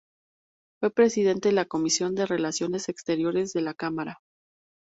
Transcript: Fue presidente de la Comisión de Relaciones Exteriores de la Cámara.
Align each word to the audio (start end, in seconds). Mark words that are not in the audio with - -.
Fue 0.79 0.89
presidente 0.89 1.49
de 1.49 1.53
la 1.53 1.65
Comisión 1.65 2.15
de 2.15 2.25
Relaciones 2.25 2.89
Exteriores 2.89 3.53
de 3.53 3.61
la 3.61 3.75
Cámara. 3.75 4.17